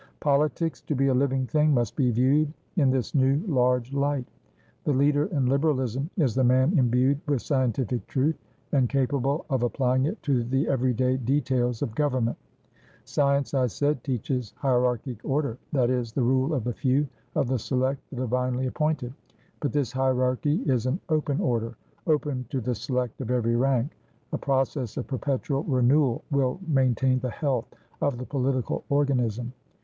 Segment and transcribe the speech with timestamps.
[0.19, 4.25] "Politics, to be a living thing, must be viewed in this new, large light.
[4.83, 8.35] The leader in Liberalism is the man imbued with scientific truth,
[8.71, 12.35] and capable of applying it to the every day details of government.
[13.05, 18.01] Science, I said, teaches hierarchic orderthat is, the rule of the few, of the select,
[18.09, 19.13] the divinely appointed.
[19.59, 23.95] But this hierarchy is an open orderopen to the select of every rank;
[24.33, 27.67] a process of perpetual renewal will maintain the health
[28.01, 29.53] of the political organism.